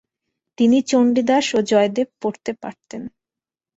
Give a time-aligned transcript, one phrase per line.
[0.57, 3.01] তিনি চন্ডীদাস এবং জয়দেব পড়তে পারতেন।